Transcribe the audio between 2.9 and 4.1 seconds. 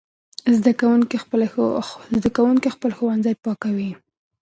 ښوونځي پاکوي.